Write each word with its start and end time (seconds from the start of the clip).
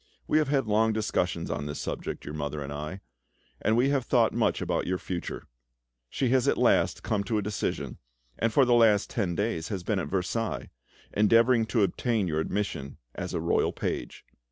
We 0.27 0.39
have 0.39 0.47
had 0.47 0.65
long 0.65 0.93
discussions 0.93 1.51
on 1.51 1.67
this 1.67 1.79
subject—your 1.79 2.33
mother 2.33 2.63
and 2.63 2.73
I—and 2.73 3.77
we 3.77 3.89
have 3.89 4.03
thought 4.03 4.33
much 4.33 4.59
about 4.59 4.87
your 4.87 4.97
future; 4.97 5.45
she 6.09 6.29
has 6.29 6.47
at 6.47 6.57
last 6.57 7.03
come 7.03 7.23
to 7.25 7.37
a 7.37 7.43
decision, 7.43 7.99
and 8.39 8.51
for 8.51 8.65
the 8.65 8.73
last 8.73 9.11
ten 9.11 9.35
days 9.35 9.67
has 9.67 9.83
been 9.83 9.99
at 9.99 10.07
Versailles, 10.09 10.71
endeavouring 11.13 11.67
to 11.67 11.83
obtain 11.83 12.27
your 12.27 12.39
admission 12.39 12.97
as 13.13 13.35
a 13.35 13.39
royal 13.39 13.71
page. 13.73 14.25